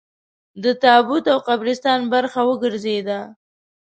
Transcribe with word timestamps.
د 0.63 0.65
تابوت 0.83 1.23
او 1.33 1.39
قبرستان 1.49 1.99
برخه 2.13 2.41
وګرځېده. 2.49 3.19